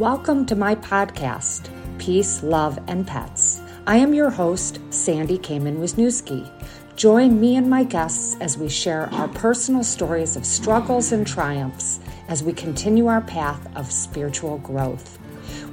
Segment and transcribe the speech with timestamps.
[0.00, 3.60] Welcome to my podcast, Peace, Love, and Pets.
[3.86, 6.50] I am your host, Sandy Kamen Wisniewski.
[6.96, 12.00] Join me and my guests as we share our personal stories of struggles and triumphs
[12.26, 15.16] as we continue our path of spiritual growth.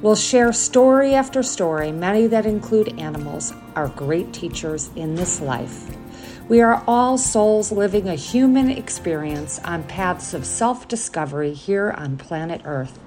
[0.04, 5.98] We'll share story after story, many that include animals, our great teachers in this life.
[6.48, 12.18] We are all souls living a human experience on paths of self discovery here on
[12.18, 13.00] planet Earth.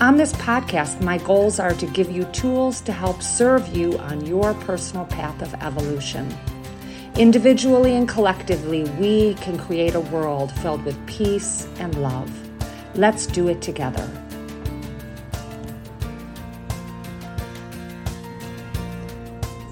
[0.00, 4.24] On this podcast, my goals are to give you tools to help serve you on
[4.24, 6.32] your personal path of evolution.
[7.16, 12.30] Individually and collectively, we can create a world filled with peace and love.
[12.94, 14.08] Let's do it together.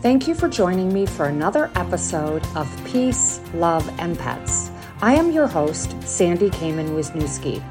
[0.03, 4.73] Thank you for joining me for another episode of Peace, Love, and Pets.
[5.01, 7.63] I am your host, Sandy Kamen Wisniewski.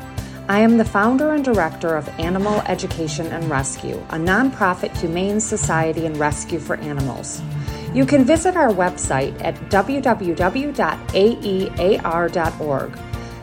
[0.48, 6.06] I am the founder and director of Animal Education and Rescue, a nonprofit humane society
[6.06, 7.42] and rescue for animals.
[7.96, 10.70] You can visit our website at www.aear.org.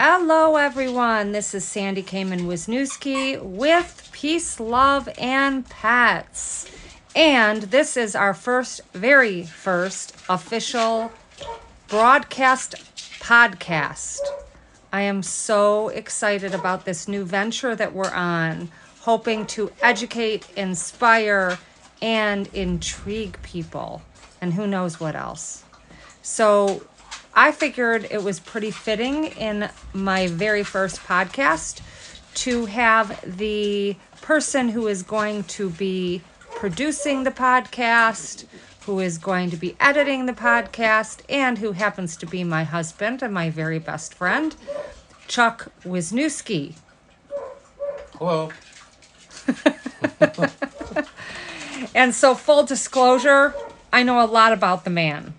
[0.00, 1.32] Hello, everyone.
[1.32, 6.70] This is Sandy Kamen Wisniewski with Peace, Love, and Pets.
[7.16, 11.10] And this is our first, very first official
[11.88, 12.76] broadcast
[13.18, 14.20] podcast.
[14.92, 21.58] I am so excited about this new venture that we're on, hoping to educate, inspire,
[22.00, 24.02] and intrigue people.
[24.40, 25.64] And who knows what else.
[26.22, 26.82] So,
[27.38, 31.80] I figured it was pretty fitting in my very first podcast
[32.34, 36.22] to have the person who is going to be
[36.56, 38.44] producing the podcast,
[38.86, 43.22] who is going to be editing the podcast, and who happens to be my husband
[43.22, 44.56] and my very best friend,
[45.28, 46.74] Chuck Wisniewski.
[48.14, 48.50] Hello.
[51.94, 53.54] and so, full disclosure,
[53.92, 55.34] I know a lot about the man.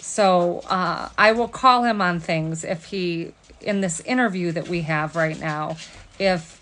[0.00, 4.82] So uh, I will call him on things if he, in this interview that we
[4.82, 5.76] have right now,
[6.18, 6.60] if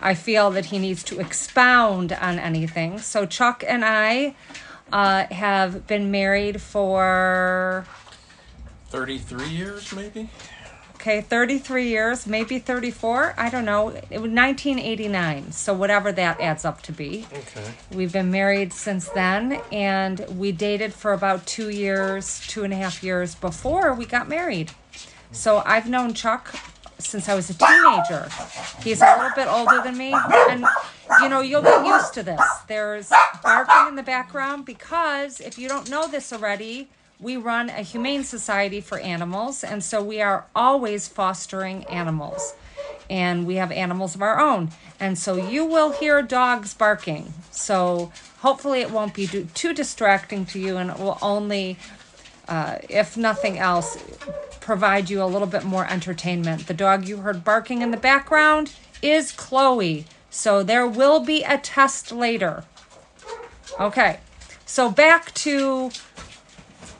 [0.00, 2.98] I feel that he needs to expound on anything.
[2.98, 4.34] So Chuck and I
[4.92, 7.86] uh, have been married for
[8.90, 10.28] 33 years, maybe?
[11.04, 13.34] Okay, 33 years, maybe 34.
[13.36, 13.90] I don't know.
[13.90, 17.26] It was 1989, so whatever that adds up to be.
[17.30, 17.74] Okay.
[17.92, 22.76] We've been married since then, and we dated for about two years, two and a
[22.76, 24.70] half years before we got married.
[25.30, 26.54] So I've known Chuck
[26.96, 28.30] since I was a teenager.
[28.82, 30.14] He's a little bit older than me,
[30.48, 30.64] and
[31.20, 32.40] you know, you'll get used to this.
[32.66, 33.12] There's
[33.42, 36.88] barking in the background because if you don't know this already,
[37.20, 42.54] we run a humane society for animals, and so we are always fostering animals.
[43.10, 44.70] And we have animals of our own.
[44.98, 47.34] And so you will hear dogs barking.
[47.50, 48.10] So
[48.40, 51.76] hopefully it won't be too distracting to you, and it will only,
[52.48, 53.98] uh, if nothing else,
[54.60, 56.66] provide you a little bit more entertainment.
[56.66, 60.06] The dog you heard barking in the background is Chloe.
[60.30, 62.64] So there will be a test later.
[63.78, 64.20] Okay,
[64.64, 65.90] so back to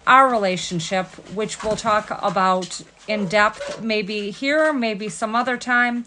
[0.06, 6.04] our relationship, which we'll talk about in depth maybe here, maybe some other time.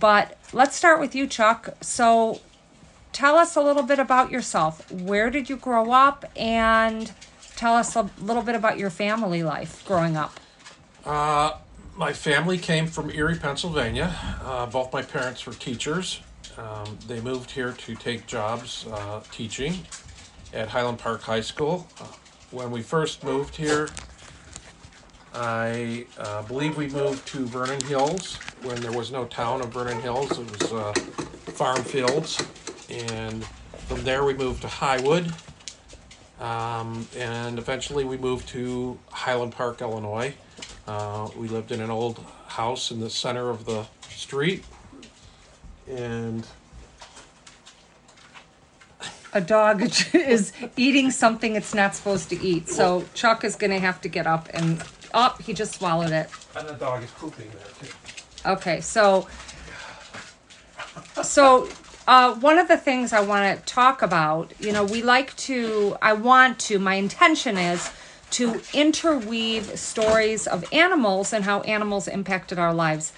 [0.00, 1.70] But let's start with you, Chuck.
[1.80, 2.40] So
[3.12, 4.90] tell us a little bit about yourself.
[4.90, 6.24] Where did you grow up?
[6.36, 7.12] And
[7.56, 10.40] tell us a little bit about your family life growing up.
[11.04, 11.52] Uh,
[11.96, 14.14] my family came from Erie, Pennsylvania.
[14.42, 16.20] Uh, both my parents were teachers.
[16.58, 19.74] Um, they moved here to take jobs uh, teaching
[20.52, 21.86] at Highland Park High School.
[22.54, 23.88] When we first moved here,
[25.34, 30.00] I uh, believe we moved to Vernon Hills when there was no town of Vernon
[30.00, 30.38] Hills.
[30.38, 32.40] It was uh, farm fields.
[32.88, 33.44] And
[33.88, 35.32] from there, we moved to Highwood.
[36.40, 40.32] Um, and eventually, we moved to Highland Park, Illinois.
[40.86, 44.62] Uh, we lived in an old house in the center of the street.
[45.88, 46.46] And
[49.34, 49.82] a dog
[50.14, 52.68] is eating something it's not supposed to eat.
[52.68, 54.82] So Chuck is going to have to get up and
[55.14, 56.30] oh, he just swallowed it.
[56.56, 57.94] And the dog is pooping there too.
[58.46, 59.26] Okay, so
[61.22, 61.68] So,
[62.06, 65.96] uh, one of the things I want to talk about, you know, we like to,
[66.02, 67.90] I want to, my intention is
[68.32, 73.12] to interweave stories of animals and how animals impacted our lives.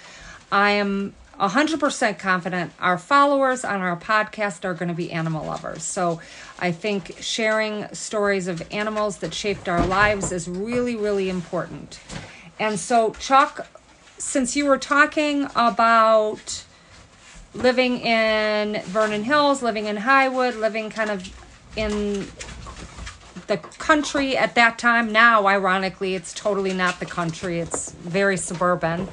[0.51, 5.83] I am 100% confident our followers on our podcast are going to be animal lovers.
[5.83, 6.19] So
[6.59, 11.99] I think sharing stories of animals that shaped our lives is really, really important.
[12.59, 13.67] And so, Chuck,
[14.17, 16.65] since you were talking about
[17.53, 21.31] living in Vernon Hills, living in Highwood, living kind of
[21.75, 22.27] in
[23.45, 29.07] the country at that time, now, ironically, it's totally not the country, it's very suburban.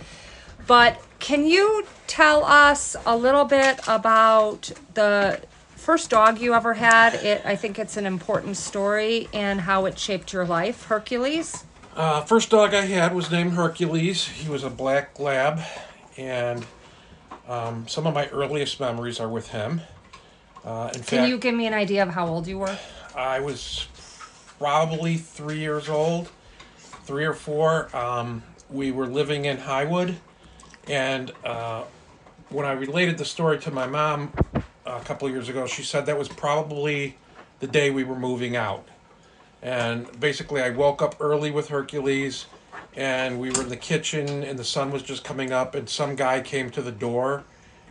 [0.66, 5.40] But can you tell us a little bit about the
[5.74, 7.14] first dog you ever had?
[7.14, 11.64] It, I think it's an important story and how it shaped your life, Hercules.
[11.96, 14.28] Uh, first dog I had was named Hercules.
[14.28, 15.60] He was a black lab,
[16.18, 16.66] and
[17.48, 19.80] um, some of my earliest memories are with him.
[20.62, 22.78] Uh, in Can fact, you give me an idea of how old you were?
[23.16, 23.86] I was
[24.58, 26.28] probably three years old,
[26.76, 27.88] three or four.
[27.96, 30.16] Um, we were living in Highwood,
[30.88, 31.84] and uh,
[32.50, 34.32] when I related the story to my mom
[34.86, 37.16] a couple years ago, she said that was probably
[37.60, 38.86] the day we were moving out.
[39.62, 42.46] And basically, I woke up early with Hercules,
[42.94, 46.16] and we were in the kitchen, and the sun was just coming up, and some
[46.16, 47.44] guy came to the door,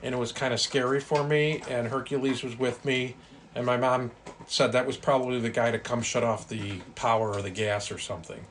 [0.04, 1.63] and it was kind of scary for me.
[1.68, 3.16] And Hercules was with me,
[3.56, 4.12] and my mom
[4.48, 7.92] said that was probably the guy to come shut off the power or the gas
[7.92, 8.45] or something.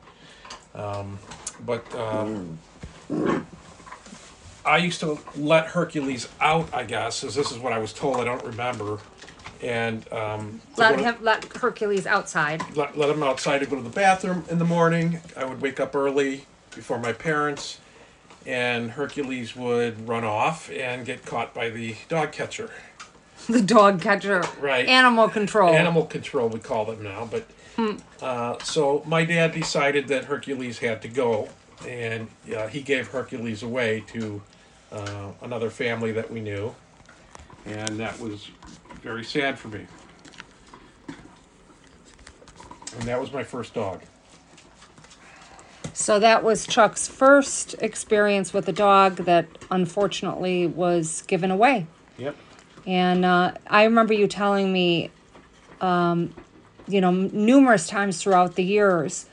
[0.75, 1.17] Um,
[1.65, 2.57] but um,
[4.65, 8.17] I used to let Hercules out, I guess, as this is what I was told.
[8.17, 8.99] I don't remember.
[9.61, 12.61] And um, Let him let Hercules outside.
[12.75, 15.19] let, let him outside to go to the bathroom in the morning.
[15.37, 16.45] I would wake up early
[16.75, 17.79] before my parents,
[18.45, 22.69] and Hercules would run off and get caught by the dog catcher.
[23.49, 24.41] The dog catcher.
[24.61, 24.85] Right.
[24.85, 25.73] Animal control.
[25.73, 27.27] Animal control, we call them now.
[27.29, 27.45] But
[28.21, 31.49] uh, so my dad decided that Hercules had to go,
[31.87, 34.41] and uh, he gave Hercules away to
[34.91, 36.73] uh, another family that we knew,
[37.65, 38.49] and that was
[39.01, 39.85] very sad for me.
[42.95, 44.01] And that was my first dog.
[45.93, 51.87] So that was Chuck's first experience with a dog that unfortunately was given away.
[52.17, 52.35] Yep.
[52.85, 55.11] And uh, I remember you telling me,
[55.81, 56.33] um,
[56.87, 59.27] you know, numerous times throughout the years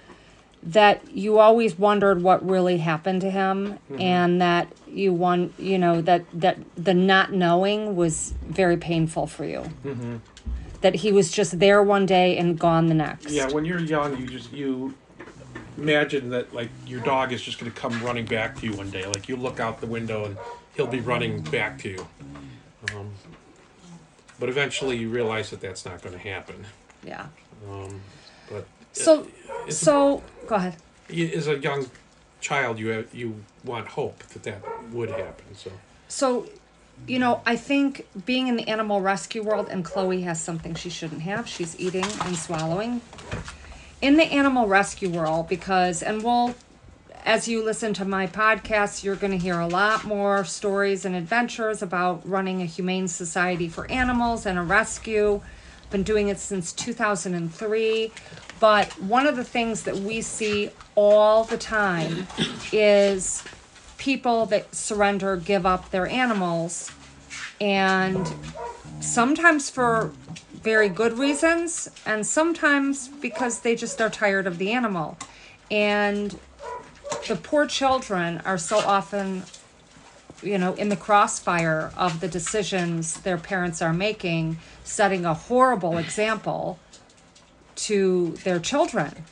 [0.62, 6.00] that you always wondered what really happened to him, and that you want, you know,
[6.02, 9.64] that that the not knowing was very painful for you.
[10.82, 13.30] That he was just there one day and gone the next.
[13.30, 14.94] Yeah, when you're young, you just you
[15.76, 18.90] imagine that like your dog is just going to come running back to you one
[18.90, 19.04] day.
[19.06, 20.36] Like you look out the window and
[20.74, 22.06] he'll be running back to you.
[22.94, 23.10] Um,
[24.38, 26.64] but eventually, you realize that that's not going to happen.
[27.04, 27.26] yeah.
[27.70, 28.00] Um,
[28.50, 29.22] but So,
[29.62, 30.76] it's- so go ahead.
[31.10, 31.90] as a young
[32.40, 35.44] child, you have, you want hope that that would happen.
[35.54, 35.70] So
[36.08, 36.46] So,
[37.06, 40.90] you know, I think being in the animal rescue world, and Chloe has something she
[40.90, 41.48] shouldn't have.
[41.48, 43.00] She's eating and swallowing.
[44.02, 46.54] In the animal rescue world, because, and we'll,
[47.24, 51.14] as you listen to my podcast, you're going to hear a lot more stories and
[51.14, 55.42] adventures about running a humane society for animals and a rescue.
[55.90, 58.12] Been doing it since 2003.
[58.60, 62.28] But one of the things that we see all the time
[62.72, 63.42] is
[63.96, 66.92] people that surrender give up their animals
[67.60, 68.30] and
[69.00, 70.12] sometimes for
[70.52, 75.16] very good reasons and sometimes because they just are tired of the animal.
[75.70, 76.38] And
[77.28, 79.42] the poor children are so often
[80.42, 85.98] you know in the crossfire of the decisions their parents are making setting a horrible
[85.98, 86.78] example
[87.84, 89.24] to their children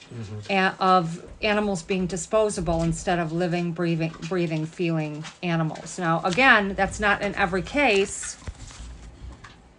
[0.51, 5.99] a- of animals being disposable instead of living, breathing, breathing, feeling animals.
[5.99, 8.37] Now, again, that's not in every case,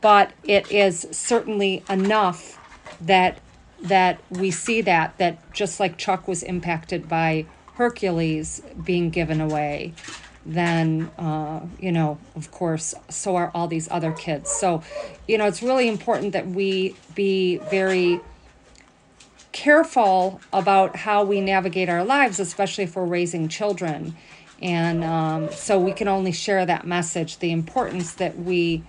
[0.01, 2.59] but it is certainly enough
[3.01, 3.39] that
[3.81, 7.45] that we see that that just like Chuck was impacted by
[7.75, 9.93] Hercules being given away,
[10.45, 14.51] then uh, you know, of course, so are all these other kids.
[14.51, 14.81] So,
[15.27, 18.19] you know, it's really important that we be very
[19.51, 24.15] careful about how we navigate our lives, especially if we're raising children.
[24.61, 28.83] And um, so we can only share that message the importance that we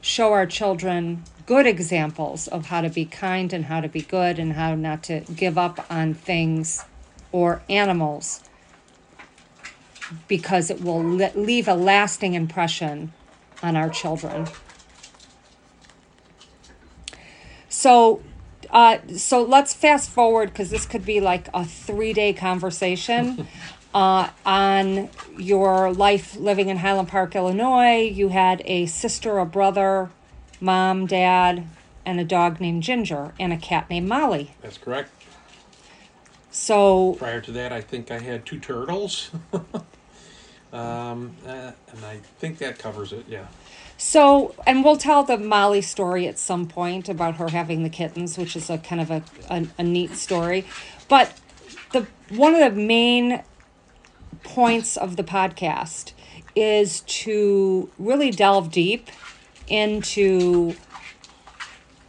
[0.00, 4.38] show our children good examples of how to be kind and how to be good
[4.38, 6.84] and how not to give up on things
[7.32, 8.42] or animals
[10.28, 13.12] because it will le- leave a lasting impression
[13.62, 14.46] on our children.
[17.68, 18.22] So,
[18.70, 23.46] uh, so let's fast forward because this could be like a three day conversation
[23.94, 25.08] uh, on
[25.38, 28.00] your life living in Highland Park, Illinois.
[28.00, 30.10] You had a sister, a brother,
[30.60, 31.66] mom, dad,
[32.04, 34.54] and a dog named Ginger, and a cat named Molly.
[34.62, 35.10] That's correct.
[36.50, 39.30] So, Prior to that, I think I had two turtles.
[40.72, 43.46] um, uh, and I think that covers it, yeah.
[43.98, 48.36] So, and we'll tell the Molly story at some point about her having the kittens,
[48.36, 50.66] which is a kind of a, a, a neat story.
[51.08, 51.38] But
[51.92, 53.42] the one of the main
[54.42, 56.12] points of the podcast
[56.54, 59.08] is to really delve deep
[59.68, 60.74] into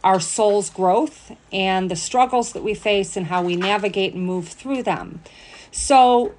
[0.04, 4.48] our soul's growth and the struggles that we face and how we navigate and move
[4.48, 5.20] through them.
[5.70, 6.34] So,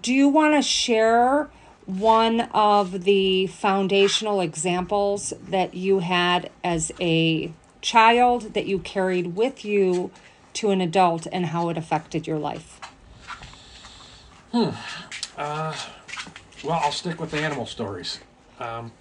[0.00, 1.48] do you want to share
[1.98, 9.64] one of the foundational examples that you had as a child that you carried with
[9.64, 10.10] you
[10.52, 12.80] to an adult and how it affected your life?
[14.52, 14.70] Hmm.
[15.36, 15.74] Uh,
[16.64, 18.18] well, I'll stick with the animal stories.
[18.58, 18.92] Um,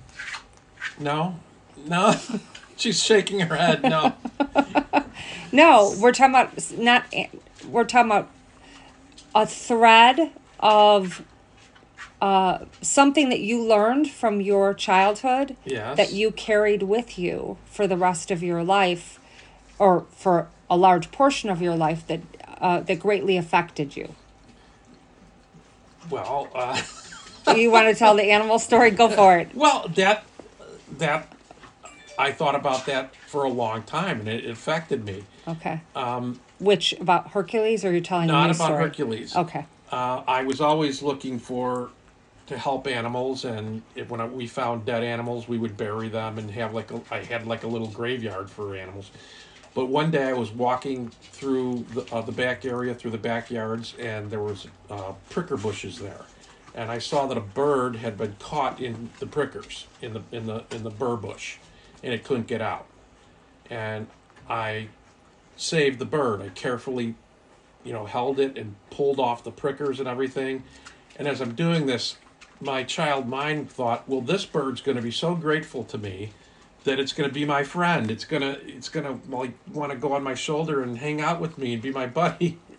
[0.99, 1.39] no,
[1.85, 2.15] no.
[2.77, 3.83] She's shaking her head.
[3.83, 4.13] No.
[5.51, 7.05] No, we're talking about not.
[7.67, 8.29] We're talking about
[9.33, 11.23] a thread of
[12.21, 15.97] uh, something that you learned from your childhood Yes.
[15.97, 19.19] that you carried with you for the rest of your life,
[19.77, 22.21] or for a large portion of your life that
[22.59, 24.13] uh, that greatly affected you.
[26.09, 26.81] Well, uh,
[27.55, 28.91] you want to tell the animal story?
[28.91, 29.49] Go for it.
[29.55, 30.25] well, that
[30.97, 31.31] that
[32.17, 35.23] I thought about that for a long time, and it affected me.
[35.47, 35.81] Okay.
[35.95, 38.83] Um, Which about Hercules, or you're telling Not about story?
[38.83, 39.35] Hercules.
[39.35, 39.65] Okay.
[39.91, 41.89] Uh, I was always looking for
[42.49, 46.37] to help animals, and if, when I, we found dead animals, we would bury them
[46.37, 49.11] and have like a, I had like a little graveyard for animals.
[49.73, 53.93] But one day I was walking through the, uh, the back area, through the backyards,
[53.99, 56.21] and there was uh, pricker bushes there,
[56.75, 60.45] and I saw that a bird had been caught in the prickers in the in
[60.45, 61.57] the in the burr bush,
[62.03, 62.87] and it couldn't get out,
[63.69, 64.07] and
[64.49, 64.87] I
[65.55, 66.41] saved the bird.
[66.41, 67.15] I carefully
[67.83, 70.63] you know, held it and pulled off the prickers and everything.
[71.15, 72.17] And as I'm doing this,
[72.61, 76.31] my child mind thought, well, this bird's going to be so grateful to me
[76.83, 78.09] that it's going to be my friend.
[78.09, 81.21] It's going to, it's going to like want to go on my shoulder and hang
[81.21, 82.59] out with me and be my buddy.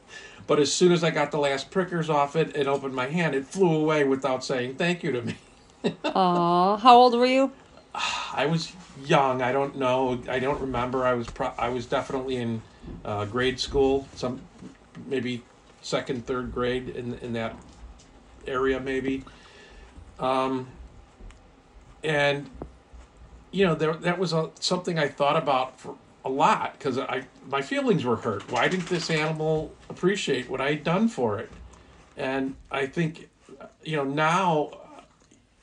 [0.46, 3.36] But as soon as I got the last prickers off it and opened my hand,
[3.36, 5.36] it flew away without saying thank you to me.
[6.04, 7.52] Aw, how old were you?
[8.32, 8.72] I was
[9.04, 9.42] young.
[9.42, 10.20] I don't know.
[10.28, 11.06] I don't remember.
[11.06, 12.62] I was pro- I was definitely in
[13.04, 14.08] uh, grade school.
[14.16, 14.40] Some
[15.06, 15.44] maybe
[15.82, 17.54] second, third grade in in that
[18.46, 19.22] area maybe.
[20.20, 20.68] Um,
[22.04, 22.48] and
[23.50, 27.24] you know there that was a, something I thought about for a lot because I
[27.48, 28.50] my feelings were hurt.
[28.50, 31.50] Why didn't this animal appreciate what I had done for it?
[32.16, 33.28] And I think
[33.82, 34.70] you know now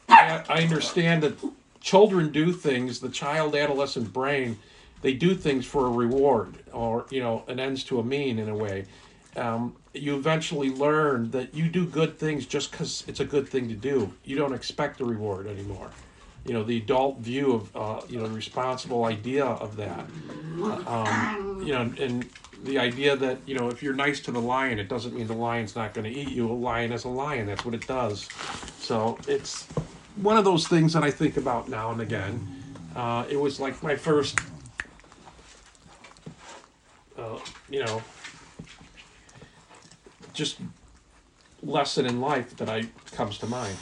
[0.10, 1.38] I, I understand that
[1.80, 4.58] children do things the child adolescent brain
[5.02, 8.50] they do things for a reward or you know an ends to a mean in
[8.50, 8.86] a way
[9.36, 13.68] um, you eventually learn that you do good things just because it's a good thing
[13.70, 14.14] to do.
[14.24, 15.92] You don't expect a reward anymore.
[16.46, 20.06] You know the adult view of uh, you know the responsible idea of that.
[20.88, 22.28] Um, you know and
[22.64, 25.34] the idea that you know if you're nice to the lion it doesn't mean the
[25.34, 26.50] lion's not going to eat you.
[26.50, 27.48] A lion is a lion.
[27.48, 28.28] That's what it does.
[28.80, 29.68] So it's
[30.16, 32.48] one of those things that I think about now and again.
[32.96, 34.40] Uh, it was like my first,
[37.18, 37.38] uh,
[37.70, 38.02] you know,
[40.38, 40.60] just
[41.64, 43.76] lesson in life that I comes to mind.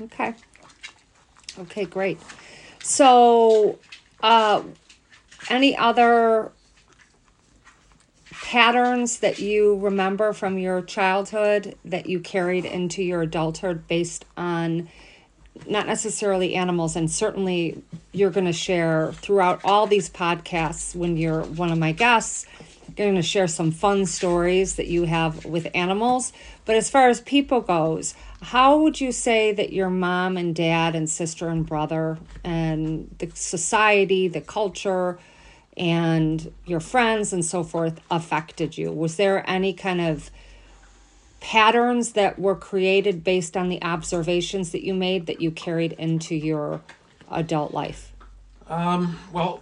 [0.00, 0.34] Okay.
[1.58, 2.20] Okay, great.
[2.82, 3.78] So,
[4.22, 4.62] uh,
[5.50, 6.52] any other
[8.30, 14.88] patterns that you remember from your childhood that you carried into your adulthood based on
[15.68, 17.80] not necessarily animals and certainly
[18.12, 22.44] you're going to share throughout all these podcasts when you're one of my guests
[22.96, 26.32] going to share some fun stories that you have with animals
[26.64, 30.94] but as far as people goes how would you say that your mom and dad
[30.94, 35.18] and sister and brother and the society the culture
[35.76, 40.30] and your friends and so forth affected you was there any kind of
[41.44, 46.34] patterns that were created based on the observations that you made that you carried into
[46.34, 46.80] your
[47.30, 48.14] adult life?
[48.66, 49.60] Um, well,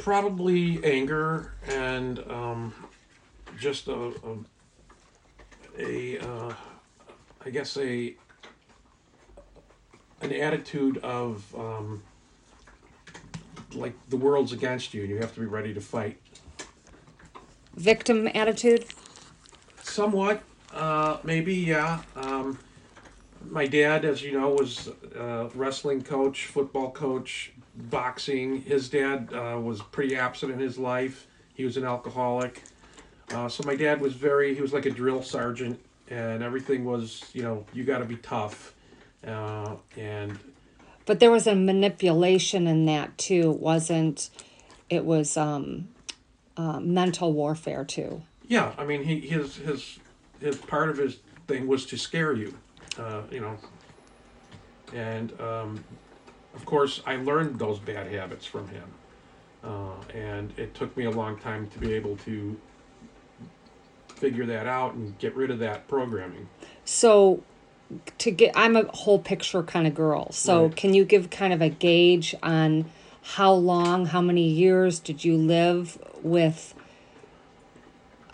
[0.00, 2.74] probably anger and um,
[3.58, 4.36] just a, a,
[5.78, 6.54] a uh,
[7.44, 8.14] I guess a
[10.22, 12.02] an attitude of um,
[13.74, 16.18] like the world's against you and you have to be ready to fight.
[17.76, 18.86] Victim attitude?
[19.82, 20.42] Somewhat,
[20.72, 22.02] uh, maybe, yeah.
[22.16, 22.58] Um,
[23.48, 27.52] my dad, as you know, was a wrestling coach, football coach,
[27.88, 28.62] boxing.
[28.62, 31.26] His dad uh, was pretty absent in his life.
[31.54, 32.62] He was an alcoholic.
[33.32, 37.24] Uh, so my dad was very, he was like a drill sergeant, and everything was,
[37.32, 38.74] you know, you got to be tough.
[39.26, 40.38] Uh, and
[41.06, 43.52] But there was a manipulation in that too.
[43.52, 44.30] It wasn't
[44.88, 45.88] it was um,
[46.56, 48.22] uh, mental warfare too.
[48.48, 49.98] yeah, I mean, he his his
[50.40, 52.56] his part of his thing was to scare you,
[52.98, 53.56] uh, you know.
[54.94, 55.84] And um,
[56.54, 58.84] of course, I learned those bad habits from him,
[59.64, 62.56] uh, and it took me a long time to be able to
[64.08, 66.48] figure that out and get rid of that programming.
[66.84, 67.42] So
[68.18, 70.30] to get I'm a whole picture kind of girl.
[70.32, 70.76] So Right.
[70.76, 72.84] can you give kind of a gauge on
[73.22, 76.74] how long, how many years did you live with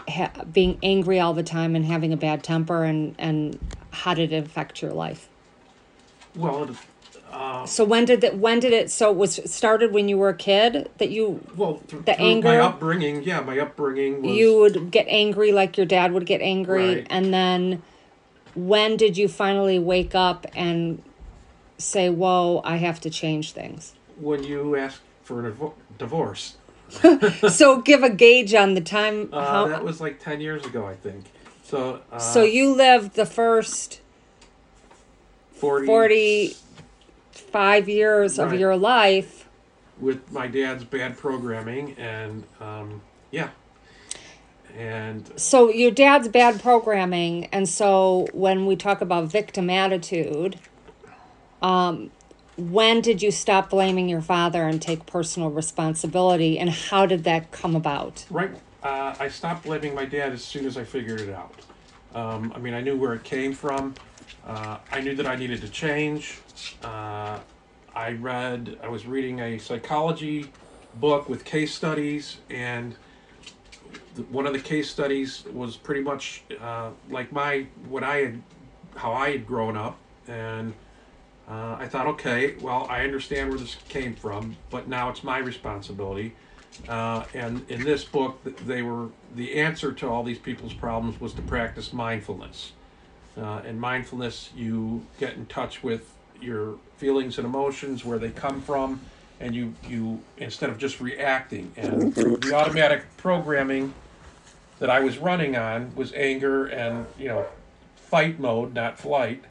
[0.09, 3.59] ha- being angry all the time and having a bad temper and and
[3.91, 5.29] how did it affect your life?
[6.35, 6.69] Well,
[7.37, 10.31] uh, So when did that when did it so it was started when you were
[10.31, 11.25] a kid that you
[11.57, 12.49] well, th- The through anger?
[12.49, 16.41] my upbringing, yeah, my upbringing was you would get angry like your dad would get
[16.41, 17.07] angry Right.
[17.11, 17.83] and then
[18.55, 21.03] when did you finally wake up and
[21.79, 26.57] say whoa i have to change things when you asked for a divo- divorce.
[27.51, 30.87] so give a gauge on the time Uh, how that was like ten years ago,
[30.87, 31.25] I think.
[31.65, 34.01] So, uh, so you lived the first
[35.55, 36.55] 40,
[37.39, 39.49] 45 years of your life
[40.01, 43.01] with my dad's bad programming, and um,
[43.31, 43.51] yeah,
[44.77, 50.59] and so your dad's bad programming and so when we talk about victim attitude
[51.63, 52.11] um
[52.59, 57.51] when did you stop blaming your father and take personal responsibility and how did that
[57.51, 58.51] come about right,
[58.87, 61.55] uh, I stopped blaming my dad as soon as I figured it out.
[62.15, 63.95] Um, I mean, I knew where it came from.
[64.47, 66.39] Uh, I knew that I needed to change.
[66.85, 66.87] Uh,
[67.97, 70.51] I read, I was reading a psychology
[70.97, 72.95] book with case studies, and
[74.31, 78.43] one of the case studies was pretty much uh, like my what I had,
[78.97, 79.97] how I had grown up,
[80.29, 80.75] and
[81.49, 85.39] uh, I thought, okay, well, I understand where this came from, but now it's my
[85.39, 86.35] responsibility.
[86.87, 91.33] Uh, and in this book, they were the answer to all these people's problems was
[91.33, 92.73] to practice mindfulness.
[93.39, 98.61] Uh, and mindfulness, you get in touch with your feelings and emotions, where they come
[98.61, 99.01] from,
[99.41, 101.73] and you you instead of just reacting.
[101.77, 103.95] And the automatic programming
[104.79, 107.47] that I was running on was anger and you know
[107.97, 109.45] fight mode, not flight.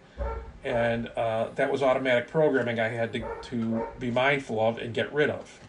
[0.63, 5.13] And uh, that was automatic programming I had to, to be mindful of and get
[5.13, 5.59] rid of.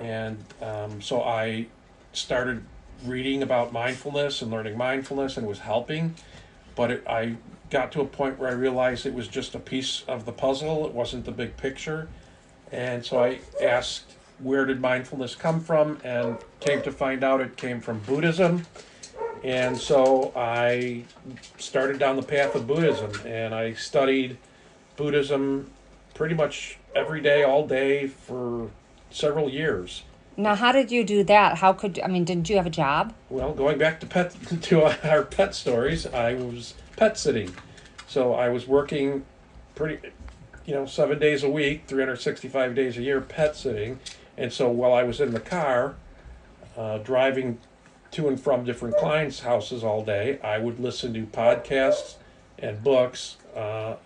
[0.00, 1.66] And um, so I
[2.12, 2.64] started
[3.04, 6.14] reading about mindfulness and learning mindfulness, and was helping.
[6.78, 7.34] But it, I
[7.70, 10.86] got to a point where I realized it was just a piece of the puzzle,
[10.86, 12.08] it wasn't the big picture.
[12.70, 15.98] And so I asked, where did mindfulness come from?
[16.04, 18.64] And came to find out it came from Buddhism.
[19.42, 21.02] And so I
[21.58, 24.36] started down the path of Buddhism and I studied
[24.96, 25.68] Buddhism
[26.14, 28.70] pretty much every day, all day for
[29.10, 30.04] several years.
[30.38, 31.58] Now how did you do that?
[31.58, 33.12] How could i mean didn't you have a job?
[33.28, 37.54] Well, going back to pet to our pet stories, I was pet sitting,
[38.06, 39.26] so I was working
[39.74, 40.08] pretty,
[40.64, 43.98] you know, seven days a week, three hundred sixty-five days a year, pet sitting,
[44.36, 45.96] and so while I was in the car,
[46.76, 47.58] uh, driving
[48.12, 52.14] to and from different clients' houses all day, I would listen to podcasts
[52.58, 53.36] and books.
[53.54, 53.96] Uh,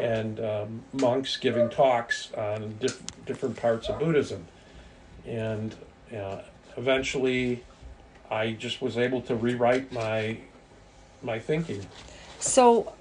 [0.00, 4.46] and um, monks giving talks on diff- different parts of Buddhism,
[5.26, 5.74] and
[6.16, 6.38] uh,
[6.76, 7.62] eventually,
[8.30, 10.38] I just was able to rewrite my
[11.22, 11.86] my thinking.
[12.40, 12.92] so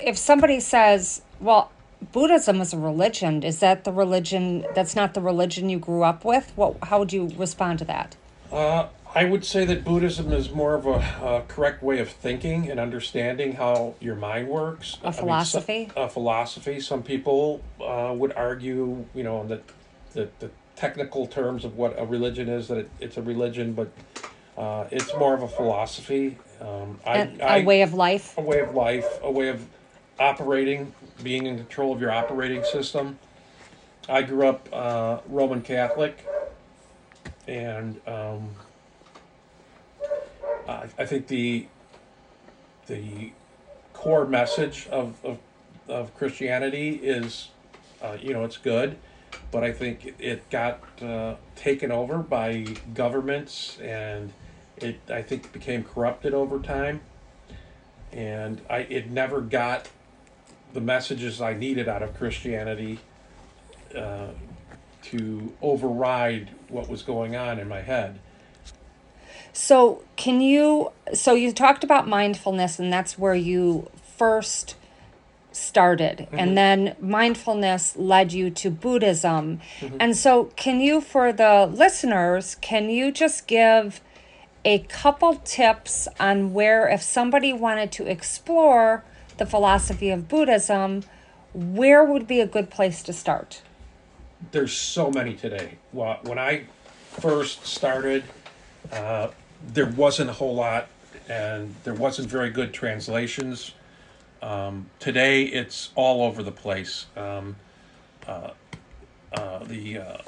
[0.00, 1.70] if somebody says well
[2.12, 6.24] buddhism is a religion is that the religion that's not the religion you grew up
[6.24, 8.16] with what how would you respond to that
[8.50, 10.98] Uh, I would say that Buddhism is more of a,
[11.32, 14.96] a correct way of thinking and understanding how your mind works.
[14.96, 15.90] I A mean, so- philosophy?
[15.96, 16.80] a philosophy.
[16.80, 19.62] Some people uh, would argue, you know, that
[20.14, 23.90] the, the technical terms of what a religion is, that it, it's a religion, but
[24.56, 26.38] uh, it's more of a philosophy.
[26.60, 29.66] Um, I, I, a way of life a way of life, a way of
[30.18, 33.18] operating, being in control of your operating system.
[34.08, 36.24] I grew up uh, Roman Catholic,
[37.46, 38.50] and um,
[40.68, 41.66] I, I think the
[42.86, 43.32] the
[43.92, 45.38] core message of, of
[45.88, 47.48] of Christianity is,
[48.00, 48.96] uh, you know, it's good,
[49.50, 52.64] but I think it got uh, taken over by
[52.94, 54.32] governments, and
[54.76, 57.00] it I think became corrupted over time,
[58.12, 59.88] and I it never got
[60.72, 62.98] the messages I needed out of Christianity
[63.94, 64.28] uh,
[65.02, 68.18] to override what was going on in my head.
[69.52, 70.92] So, can you?
[71.12, 74.76] So, you talked about mindfulness, and that's where you first
[75.54, 76.28] started.
[76.32, 79.60] And then mindfulness led you to Buddhism.
[80.00, 84.00] And so, can you, for the listeners, can you just give
[84.64, 89.04] a couple tips on where, if somebody wanted to explore
[89.38, 91.02] the philosophy of Buddhism,
[91.52, 93.62] where would be a good place to start?
[94.50, 95.78] there's so many today.
[95.92, 96.64] Well, when I
[97.20, 98.24] first started,
[98.90, 99.28] uh,
[99.68, 100.88] there wasn't a whole lot,
[101.28, 103.72] and there wasn't very good translations.
[104.42, 107.06] Um, today, it's all over the place.
[107.16, 107.56] Um,
[108.26, 108.50] uh,
[109.32, 110.18] uh, the uh,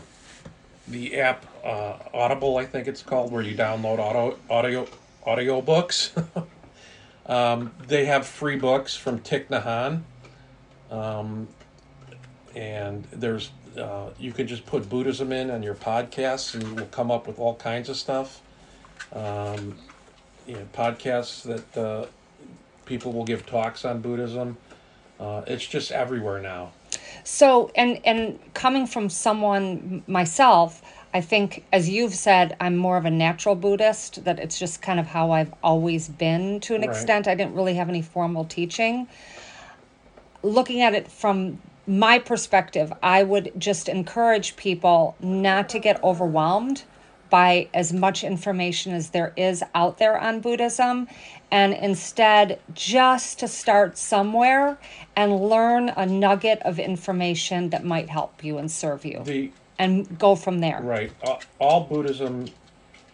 [0.88, 4.86] the app uh, Audible, I think it's called, where you download auto audio
[5.26, 6.12] audio books.
[7.26, 9.64] um, they have free books from Thich Nhat
[10.90, 11.46] Hanh
[12.54, 16.86] and there's uh, you can just put Buddhism in on your podcasts, and you will
[16.86, 18.40] come up with all kinds of stuff.
[19.12, 19.76] Um,
[20.46, 22.06] you know, podcasts that uh,
[22.86, 24.56] people will give talks on Buddhism.
[25.18, 26.72] Uh, it's just everywhere now.
[27.22, 33.04] So, and and coming from someone myself, I think, as you've said, I'm more of
[33.04, 34.24] a natural Buddhist.
[34.24, 36.90] That it's just kind of how I've always been to an Right.
[36.90, 37.28] extent.
[37.28, 39.06] I didn't really have any formal teaching.
[40.42, 46.82] Looking at it from my perspective, I would just encourage people not to get overwhelmed
[47.34, 51.08] by as much information as there is out there on Buddhism
[51.50, 54.78] and instead just to start somewhere
[55.16, 60.16] and learn a nugget of information that might help you and serve you The and
[60.16, 60.78] go from there.
[60.80, 62.46] right, all, all Buddhism.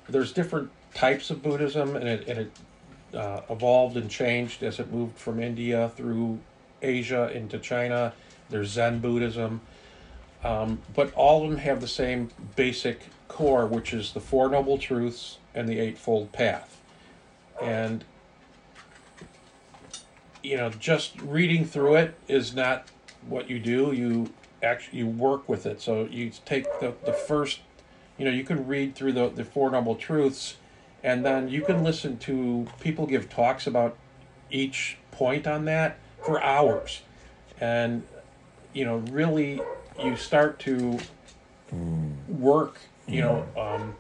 [0.07, 2.53] There's different types of Buddhism, and it and it
[3.17, 6.39] uh, evolved and changed as it moved from India through
[6.83, 8.13] Asia into China.
[8.51, 9.63] There's Zen Buddhism,
[10.45, 13.01] um, but all of them have the same basic
[13.31, 16.81] core, which is the Four Noble Truths and the Eightfold Path.
[17.63, 18.05] And
[20.43, 22.89] you know, just reading through it is not
[23.27, 23.93] what you do.
[23.93, 25.81] You actually you work with it.
[25.81, 27.61] So you take the, the first,
[28.19, 30.57] you know, you can read through the, the Four Noble Truths,
[31.03, 33.97] and then you can listen to people give talks about
[34.51, 37.03] each point on that for hours.
[37.61, 38.03] And,
[38.73, 39.61] you know, really
[40.03, 40.99] you start to
[41.71, 42.11] hmm.
[42.29, 43.95] work, you know, um,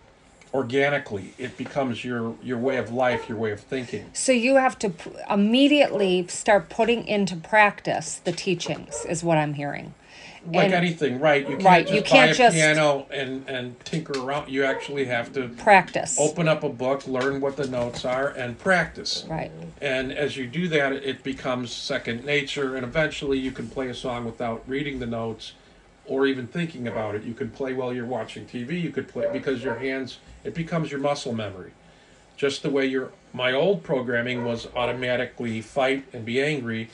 [0.54, 1.32] organically.
[1.38, 4.06] It becomes your, your way of life, your way of thinking.
[4.12, 9.54] So you have to p- immediately start putting into practice the teachings, is what I'm
[9.54, 9.94] hearing.
[10.46, 11.42] like And- anything, right?
[11.42, 14.48] You can't Right, just you can't buy a just- piano and and tinker around.
[14.50, 16.16] You actually have to Practice.
[16.18, 19.26] open up a book, learn what the notes are, and practice.
[19.28, 19.50] Right.
[19.82, 23.94] And as you do that, it becomes second nature, and eventually you can play a
[23.94, 25.52] song without reading the notes
[26.10, 27.22] or even thinking about it.
[27.22, 28.78] You can play while you're watching TV.
[28.78, 30.18] You could play because your hands.
[30.44, 31.72] It becomes your muscle memory,
[32.36, 36.90] just the way your my old programming was automatically fight and be angry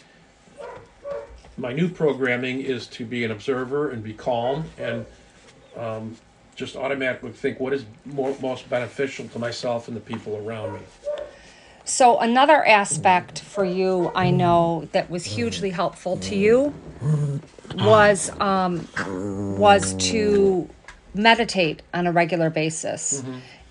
[1.58, 5.06] my new programming is to be an observer and be calm and
[5.76, 6.16] um,
[6.54, 10.80] just automatically think what is more, most beneficial to myself and the people around me.
[11.86, 16.74] So another aspect for you, I know that was hugely helpful to you,
[17.76, 18.88] was um,
[19.56, 20.68] was to
[21.14, 23.22] meditate on a regular basis.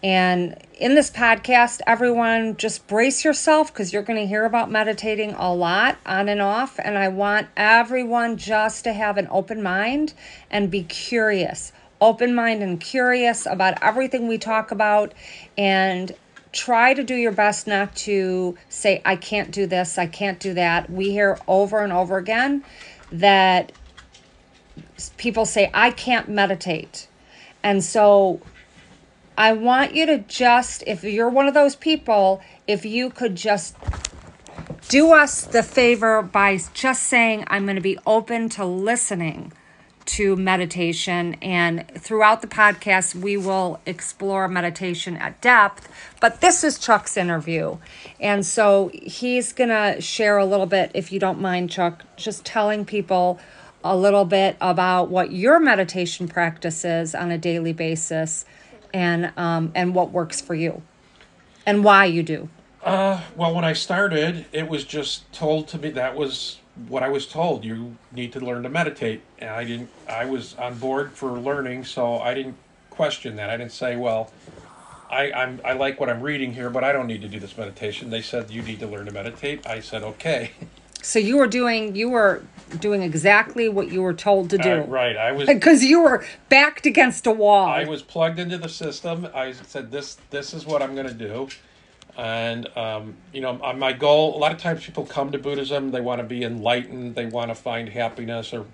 [0.02, 5.34] And in this podcast, everyone just brace yourself because you're going to hear about meditating
[5.34, 6.80] a lot on and off.
[6.80, 10.14] And I want everyone just to have an open mind
[10.50, 11.74] and be curious.
[12.00, 15.14] Open mind and curious about everything we talk about
[15.58, 16.14] and
[16.56, 20.54] try to do your best not to say, I can't do this, I can't do
[20.56, 20.90] that.
[20.90, 22.64] We hear over and over again
[23.12, 23.74] that
[25.18, 27.08] people say, I can't meditate.
[27.62, 28.42] And so
[29.38, 33.76] I want you to just, if you're one of those people, if you could just
[34.88, 39.52] do us the favor by just saying, I'm going to be open to listening
[40.06, 41.36] to meditation.
[41.42, 45.90] And throughout the podcast, we will explore meditation at depth.
[46.20, 47.78] But this is Chuck's interview.
[48.20, 52.46] And so he's going to share a little bit, if you don't mind, Chuck, just
[52.46, 53.40] telling people
[53.84, 58.46] a little bit about what your meditation practice is on a daily basis
[58.94, 60.82] and um, and what works for you
[61.68, 62.50] and why you do
[62.84, 67.10] Uh, Well, when I started, it was just told to me that was what I
[67.10, 67.64] was told.
[67.64, 69.90] You need to learn to meditate, and I didn't.
[70.08, 72.58] I was on board for learning, so I didn't
[72.90, 73.50] question that.
[73.50, 74.32] I didn't say, well.
[75.08, 77.56] I, I'm, I like what I'm reading here, but I don't need to do this
[77.56, 78.10] meditation.
[78.10, 79.66] They said you need to learn to meditate.
[79.66, 80.52] I said okay.
[81.06, 82.44] So you were doing you were
[82.80, 84.82] doing exactly what you were told to do.
[84.82, 85.16] Uh, right.
[85.16, 87.68] I was Because you were backed against a wall.
[87.68, 89.28] I was plugged into the system.
[89.34, 91.48] I said, "This, this is what I'm going to do,"
[92.18, 94.36] and um, you know, uh, my goal.
[94.36, 95.92] A lot of times, people come to Buddhism.
[95.92, 97.16] They want to be enlightened.
[97.16, 98.66] They want to find happiness, or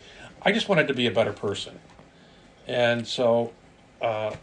[0.41, 1.79] I just wanted to be a better person.
[2.67, 3.51] And so,
[4.01, 4.35] uh,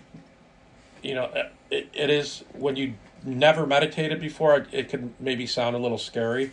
[1.03, 1.31] you know,
[1.71, 4.57] it, it is when you never meditated before.
[4.57, 6.53] It, it can maybe sound a little scary,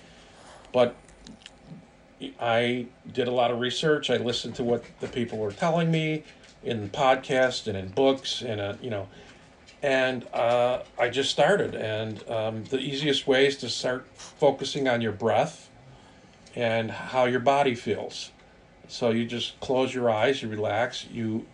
[0.72, 0.96] but
[2.40, 4.10] I did a lot of research.
[4.10, 6.24] I listened to what the people were telling me
[6.64, 9.08] in podcasts and in books, and uh, you know,
[9.86, 11.76] and uh, I just started.
[11.76, 15.70] And um, the easiest way is to start focusing on your breath
[16.56, 18.32] and how your body feels.
[18.88, 21.46] So you just close your eyes, you relax, you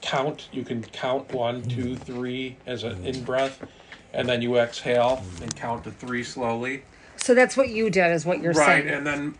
[0.00, 0.48] count.
[0.50, 3.64] You can count one, two, three as an in breath,
[4.12, 6.82] and then you exhale and count to three slowly.
[7.16, 8.86] so that's what you did, is what you're right saying.
[8.86, 9.34] Right, and then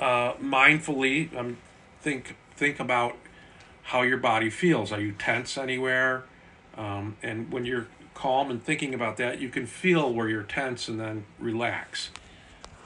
[0.00, 1.56] uh, mindfully um,
[2.00, 3.16] think think about
[3.82, 6.24] how your body feels are you tense anywhere
[6.78, 10.88] um, and when you're calm and thinking about that you can feel where you're tense
[10.88, 12.10] and then relax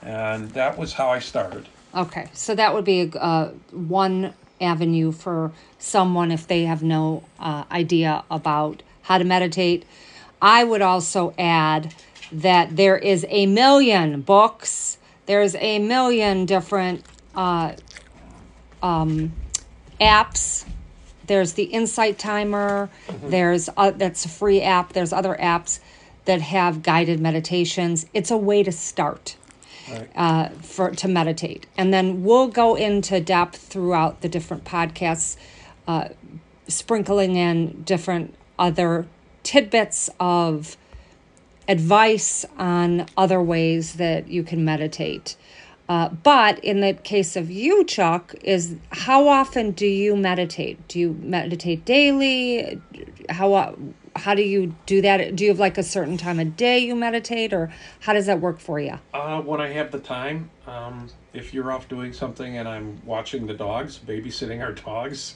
[0.01, 5.11] and that was how i started Okay, so that would be a, uh, one avenue
[5.11, 9.85] for someone if they have no uh, idea about how to meditate.
[10.41, 11.93] I would also add
[12.31, 17.73] that there is a million books, there's a million different uh,
[18.81, 19.33] um,
[20.01, 20.65] apps.
[21.27, 22.89] There's the Insight Timer.
[23.23, 24.93] There's uh, that's a free app.
[24.93, 25.79] There's other apps
[26.25, 28.05] that have guided meditations.
[28.13, 29.35] It's a way to start
[30.15, 35.37] uh, for to meditate, and then we'll go into depth throughout the different podcasts,
[35.87, 36.09] uh,
[36.67, 39.05] sprinkling in different other
[39.43, 40.77] tidbits of
[41.67, 45.35] advice on other ways that you can meditate.
[45.89, 50.87] Uh, but in the case of you, Chuck, is how often do you meditate?
[50.87, 52.81] Do you meditate daily?
[53.29, 53.75] How uh,
[54.15, 55.35] how do you do that?
[55.35, 58.39] Do you have like a certain time of day you meditate, or how does that
[58.39, 58.97] work for you?
[59.13, 63.47] uh, when i have the time um, if you're off doing something and i'm watching
[63.47, 65.35] the dogs babysitting our dogs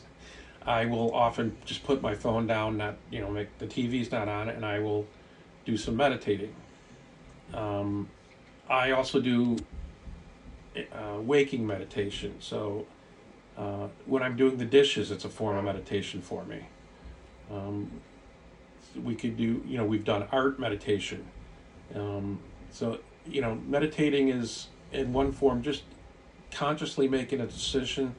[0.65, 4.27] i will often just put my phone down not you know make the tv's not
[4.27, 5.05] on and i will
[5.65, 6.53] do some meditating
[7.53, 8.07] um,
[8.69, 9.57] i also do
[10.93, 12.35] uh, waking meditation.
[12.39, 12.85] So
[13.57, 16.67] uh, when i'm doing the dishes it's a form of meditation for me.
[17.51, 17.89] Um,
[19.03, 21.25] we could do you know we've done art meditation.
[21.95, 22.39] Um,
[22.71, 25.83] so you know meditating is in one form just
[26.51, 28.15] consciously making a decision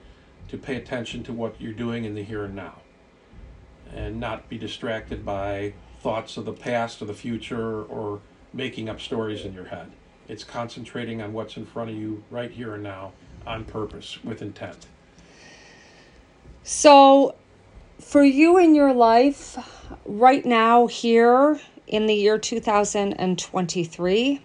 [0.49, 2.79] to pay attention to what you're doing in the here and now.
[3.94, 8.21] And not be distracted by thoughts of the past or the future or
[8.53, 9.90] making up stories in your head
[10.28, 13.12] it's concentrating on what's in front of you right here and now
[13.46, 14.86] on purpose with intent
[16.62, 17.34] So,
[17.98, 19.58] for you in your life,
[20.04, 24.40] right now, here in the year 2023,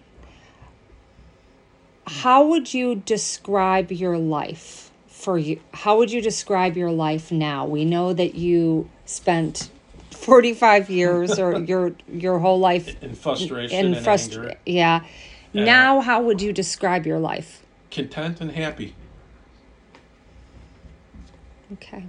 [2.06, 5.60] how would you describe your life for you?
[5.72, 7.66] How would you describe your life now?
[7.66, 9.70] We know that you spent
[10.10, 15.04] 45 years or your your whole life in frustration in anger Yeah.
[15.54, 15.64] Yeah.
[15.64, 17.64] Now, how would you describe your life?
[17.94, 18.94] content and happy
[21.72, 22.04] Okay.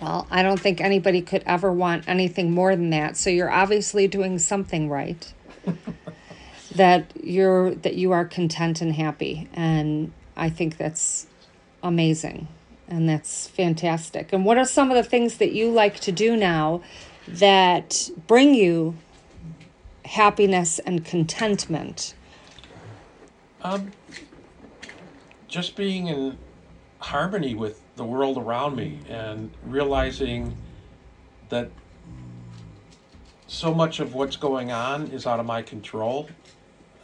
[0.00, 3.16] Well, I don't think anybody could ever want anything more than that.
[3.16, 5.32] So you're obviously doing something right.
[6.74, 11.26] that you're that you are content and happy and I think that's
[11.82, 12.46] amazing
[12.86, 14.32] and that's fantastic.
[14.32, 16.82] And what are some of the things that you like to do now
[17.26, 18.96] that bring you
[20.10, 22.14] happiness and contentment?
[23.62, 23.92] Um,
[25.46, 26.36] just being in
[26.98, 30.56] harmony with the world around me and realizing
[31.48, 31.70] that
[33.46, 36.28] so much of what's going on is out of my control.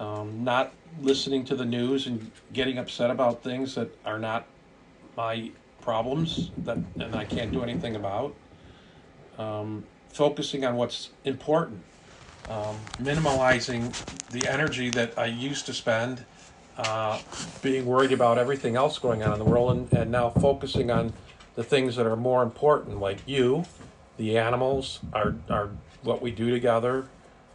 [0.01, 4.47] Um, not listening to the news and getting upset about things that are not
[5.17, 8.35] my problems that and I can't do anything about.
[9.39, 11.83] Um, focusing on what's important.
[12.49, 13.93] Um, minimalizing
[14.31, 16.25] the energy that I used to spend
[16.79, 17.21] uh,
[17.63, 21.13] being worried about everything else going on in the world and, and now focusing on
[21.57, 23.65] the things that are more important, like you,
[24.17, 25.71] the animals, our, our
[26.03, 27.09] what we do together,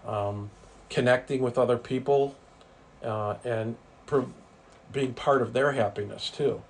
[0.06, 0.50] um,
[0.90, 2.36] connecting with other people,
[3.04, 3.76] uh, and
[4.92, 6.62] being part of their happiness too.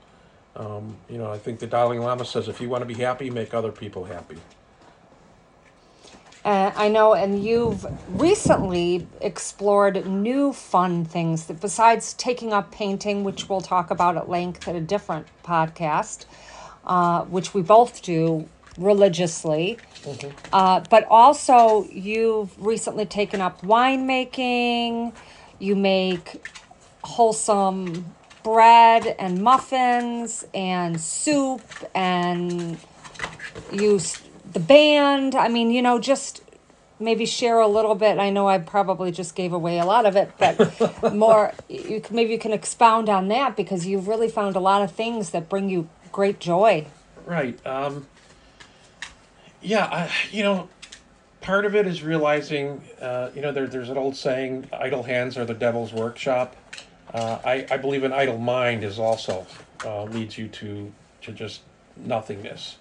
[0.55, 3.29] Um, you know, I think the Dalai Lama says if you want to be happy,
[3.29, 4.37] make other people happy.
[6.43, 7.85] Uh, I know, and you've
[8.19, 14.27] recently explored new fun things that besides taking up painting, which we'll talk about at
[14.27, 16.25] length at a different podcast,
[16.85, 19.77] uh, which we both do religiously.
[20.51, 25.13] Uh, but also, you've recently taken up winemaking.
[25.59, 26.43] You make
[27.03, 31.61] wholesome bread and muffins and soup
[31.93, 32.79] and
[33.71, 34.19] use
[34.53, 35.35] the band.
[35.35, 36.41] I mean, you know, just
[36.99, 38.19] maybe share a little bit.
[38.19, 42.31] I know I probably just gave away a lot of it, but more, you maybe
[42.31, 45.69] you can expound on that because you've really found a lot of things that bring
[45.69, 46.85] you great joy.
[47.25, 47.65] Right.
[47.65, 48.07] Um,
[49.61, 50.69] yeah, I, you know,
[51.41, 55.37] part of it is realizing, uh, you know, there, there's an old saying, idle hands
[55.37, 56.55] are the devil's workshop.
[57.13, 59.45] Uh, I, I believe an idle mind is also
[59.85, 61.61] uh, leads you to, to just
[61.97, 62.77] nothingness.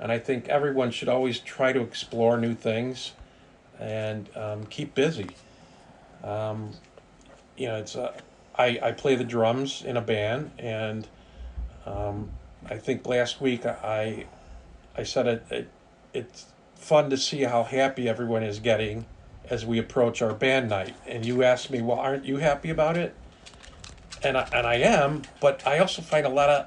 [0.00, 3.12] And I think everyone should always try to explore new things
[3.78, 5.28] and um, keep busy.
[6.24, 6.70] Um,
[7.56, 8.18] you know, it's uh,
[8.56, 11.06] I, I play the drums in a band, and
[11.84, 12.30] um,
[12.68, 14.24] I think last week I
[14.96, 15.68] I said it, it
[16.14, 19.04] it's fun to see how happy everyone is getting
[19.50, 20.96] as we approach our band night.
[21.06, 23.14] And you asked me, well, aren't you happy about it?
[24.22, 26.66] And I, and I am, but I also find a lot of,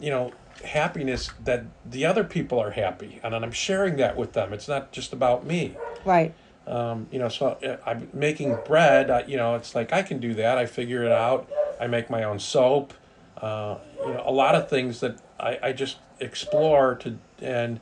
[0.00, 0.32] you know,
[0.64, 4.52] happiness that the other people are happy, and I'm sharing that with them.
[4.52, 5.76] It's not just about me.
[6.04, 6.34] Right.
[6.66, 9.10] Um, you know, so uh, I'm making bread.
[9.10, 10.58] I, you know, it's like I can do that.
[10.58, 11.50] I figure it out.
[11.80, 12.94] I make my own soap.
[13.36, 17.80] Uh, you know, a lot of things that I, I just explore to, and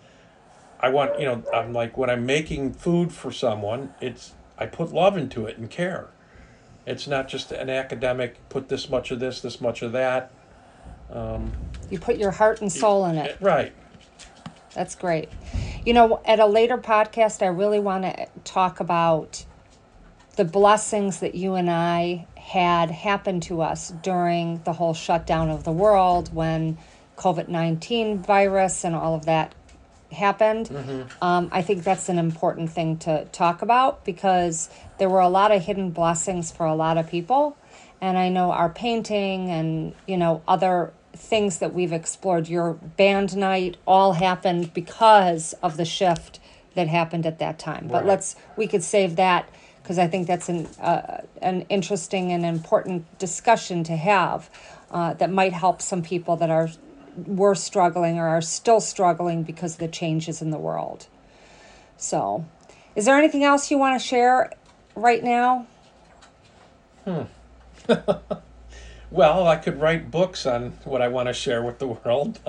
[0.81, 1.19] I want.
[1.21, 5.47] You know, I'm like when I'm making food for someone, it's I put love into
[5.47, 6.09] it and care.
[6.87, 8.37] It's not just an academic.
[8.49, 10.33] Put this much of this, this much of that.
[11.13, 11.53] Um,
[11.91, 13.37] You put your heart and soul in it.
[13.41, 13.73] right.
[14.75, 15.29] That's great.
[15.85, 19.45] You know, at a later podcast, I really want to talk about
[20.37, 25.65] the blessings that you and I had happen to us during the whole shutdown of
[25.65, 26.79] the world when
[27.19, 29.55] COVID 19 virus and all of that
[30.11, 30.71] happened.
[31.21, 35.53] Um, I think that's an important thing to talk about because there were a lot
[35.53, 37.57] of hidden blessings for a lot of people.
[38.01, 43.37] And I know our painting and, you know, other things that we've explored, your band
[43.37, 46.41] night, all happened because of the shift
[46.75, 47.89] that happened at that time.
[47.91, 49.49] But let's, we could save that
[49.83, 54.49] because I think that's an, uh, an interesting and important discussion to have
[54.91, 56.69] uh, that might help some people that are
[57.27, 61.07] were struggling or are still struggling because of the changes in the world.
[61.97, 62.47] So,
[62.97, 64.51] is there anything else you want to share
[64.95, 65.67] right now?
[69.13, 72.41] Well, I could write books on what I want to share with the world.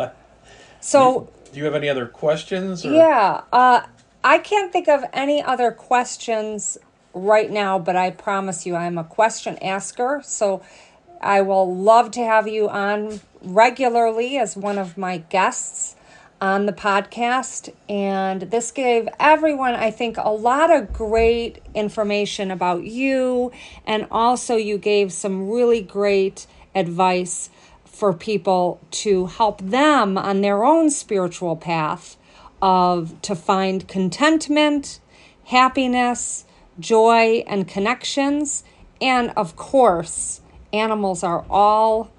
[0.79, 2.85] So, do you have any other questions?
[2.85, 2.93] Or?
[2.93, 3.81] yeah, uh,
[4.23, 6.77] I can't think of any other questions
[7.13, 10.21] right now, but I promise you I'm a question asker.
[10.23, 10.63] So,
[11.21, 15.95] I will love to have you on regularly as one of my guests
[16.43, 17.73] on the podcast.
[17.87, 23.53] And this gave everyone, I think, a lot of great information about you.
[23.85, 27.49] And also, you gave some really great advice
[27.85, 32.17] for people to help them on their own spiritual path
[32.61, 34.99] of to find contentment,
[35.45, 36.43] happiness,
[36.77, 38.65] joy, and connections.
[38.99, 40.41] And of course,
[40.73, 42.11] animals are all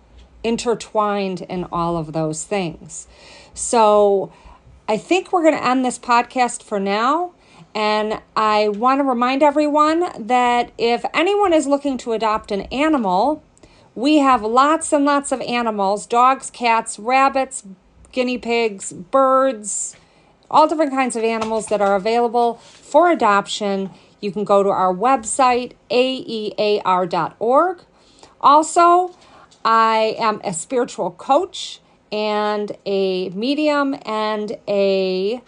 [0.42, 3.06] intertwined in all of those things.
[3.54, 4.32] So
[4.88, 7.32] I think we're going to end this podcast for now.
[7.74, 13.42] And I want to remind everyone that if anyone is looking to adopt an animal,
[13.94, 17.64] we have lots and lots of animals dogs, cats, rabbits,
[18.12, 19.96] guinea pigs, birds,
[20.50, 23.90] all different kinds of animals that are available for adoption.
[24.20, 27.80] You can go to our website, aear.org.
[28.40, 29.16] Also,
[29.64, 31.80] I am a spiritual coach
[32.14, 35.42] and a medium and a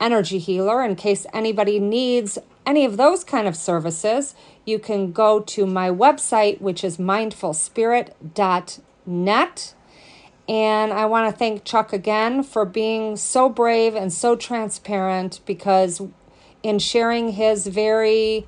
[0.00, 5.40] energy healer in case anybody needs any of those kind of services you can go
[5.40, 9.74] to my website which is mindfulspirit.net
[10.48, 16.02] and I want to thank Chuck again for being so brave and so transparent because
[16.62, 18.46] in sharing his very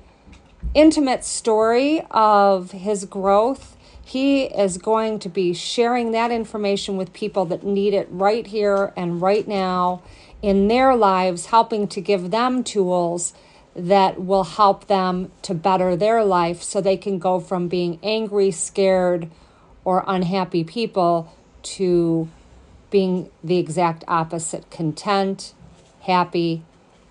[0.73, 3.77] intimate story of his growth,
[4.09, 8.91] he is going to be sharing that information with people that need it right here
[8.97, 10.01] and right now
[10.41, 13.35] in their lives, helping to give them tools
[13.75, 18.49] that will help them to better their life so they can go from being angry,
[18.49, 19.29] scared,
[19.85, 21.31] or unhappy people
[21.61, 22.27] to
[22.89, 25.53] being the exact opposite content,
[26.01, 26.63] happy,